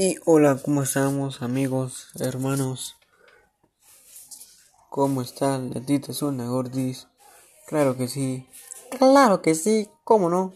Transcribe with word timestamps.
Y 0.00 0.14
hola, 0.26 0.60
¿cómo 0.64 0.84
estamos 0.84 1.42
amigos, 1.42 2.10
hermanos? 2.20 2.96
¿Cómo 4.90 5.22
están? 5.22 5.76
¿A 5.76 5.80
ti 5.80 5.98
gordis? 6.46 7.08
Claro 7.66 7.96
que 7.96 8.06
sí. 8.06 8.46
Claro 8.96 9.42
que 9.42 9.56
sí, 9.56 9.90
¿cómo 10.04 10.30
no? 10.30 10.52